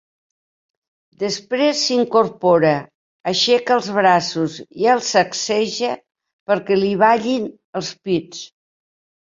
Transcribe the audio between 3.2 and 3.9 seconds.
aixeca